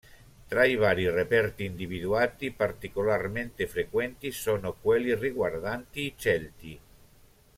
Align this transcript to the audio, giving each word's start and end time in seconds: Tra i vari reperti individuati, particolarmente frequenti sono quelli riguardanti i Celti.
Tra 0.51 0.63
i 0.65 0.75
vari 0.77 1.07
reperti 1.09 1.63
individuati, 1.63 2.49
particolarmente 2.49 3.67
frequenti 3.67 4.31
sono 4.31 4.73
quelli 4.73 5.13
riguardanti 5.13 6.05
i 6.07 6.13
Celti. 6.17 6.79